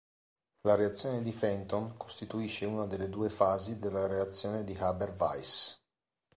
La 0.61 0.73
reazione 0.73 1.21
di 1.21 1.31
Fenton 1.31 1.95
costituisce 1.95 2.65
una 2.65 2.87
delle 2.87 3.07
due 3.07 3.29
fasi 3.29 3.77
della 3.77 4.07
reazione 4.07 4.63
di 4.63 4.73
Haber-Weiss. 4.75 5.79